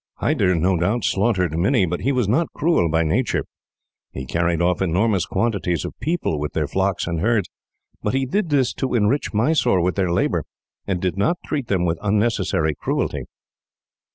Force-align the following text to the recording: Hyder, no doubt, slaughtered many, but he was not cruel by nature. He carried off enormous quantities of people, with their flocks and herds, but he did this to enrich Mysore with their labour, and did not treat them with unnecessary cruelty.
Hyder, 0.15 0.55
no 0.55 0.75
doubt, 0.77 1.03
slaughtered 1.03 1.55
many, 1.55 1.85
but 1.85 1.99
he 1.99 2.11
was 2.11 2.27
not 2.27 2.51
cruel 2.53 2.89
by 2.89 3.03
nature. 3.03 3.45
He 4.11 4.25
carried 4.25 4.59
off 4.59 4.81
enormous 4.81 5.27
quantities 5.27 5.85
of 5.85 5.93
people, 5.99 6.39
with 6.39 6.53
their 6.53 6.67
flocks 6.67 7.05
and 7.05 7.19
herds, 7.19 7.49
but 8.01 8.15
he 8.15 8.25
did 8.25 8.49
this 8.49 8.73
to 8.73 8.95
enrich 8.95 9.31
Mysore 9.31 9.79
with 9.83 9.93
their 9.93 10.11
labour, 10.11 10.43
and 10.87 10.99
did 10.99 11.17
not 11.19 11.37
treat 11.45 11.67
them 11.67 11.85
with 11.85 11.99
unnecessary 12.01 12.73
cruelty. 12.73 13.25